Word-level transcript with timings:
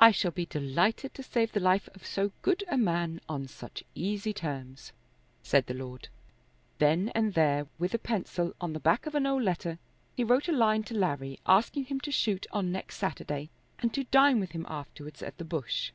"I 0.00 0.12
shall 0.12 0.30
be 0.30 0.46
delighted 0.46 1.12
to 1.12 1.22
save 1.22 1.52
the 1.52 1.60
life 1.60 1.90
of 1.94 2.06
so 2.06 2.32
good 2.40 2.64
a 2.68 2.78
man 2.78 3.20
on 3.28 3.46
such 3.46 3.84
easy 3.94 4.32
terms," 4.32 4.94
said 5.42 5.66
the 5.66 5.74
lord. 5.74 6.08
Then 6.78 7.10
and 7.10 7.34
there, 7.34 7.66
with 7.78 7.92
a 7.92 7.98
pencil, 7.98 8.54
on 8.62 8.72
the 8.72 8.80
back 8.80 9.04
of 9.04 9.14
an 9.14 9.26
old 9.26 9.42
letter, 9.42 9.78
he 10.16 10.24
wrote 10.24 10.48
a 10.48 10.52
line 10.52 10.84
to 10.84 10.94
Larry 10.94 11.38
asking 11.44 11.84
him 11.84 12.00
to 12.00 12.10
shoot 12.10 12.46
on 12.50 12.72
next 12.72 12.96
Saturday 12.96 13.50
and 13.78 13.92
to 13.92 14.04
dine 14.04 14.40
with 14.40 14.52
him 14.52 14.64
afterwards 14.70 15.22
at 15.22 15.36
the 15.36 15.44
Bush. 15.44 15.90